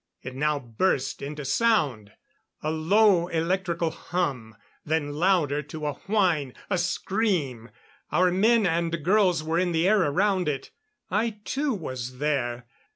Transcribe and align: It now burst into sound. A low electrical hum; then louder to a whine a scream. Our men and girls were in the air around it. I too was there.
It 0.23 0.33
now 0.35 0.57
burst 0.57 1.21
into 1.21 1.45
sound. 1.45 2.13
A 2.63 2.71
low 2.71 3.27
electrical 3.27 3.91
hum; 3.91 4.55
then 4.83 5.13
louder 5.13 5.61
to 5.61 5.85
a 5.85 5.93
whine 6.07 6.55
a 6.71 6.79
scream. 6.79 7.69
Our 8.11 8.31
men 8.31 8.65
and 8.65 9.03
girls 9.03 9.43
were 9.43 9.59
in 9.59 9.73
the 9.73 9.87
air 9.87 10.01
around 10.01 10.49
it. 10.49 10.71
I 11.11 11.37
too 11.45 11.75
was 11.75 12.17
there. 12.17 12.65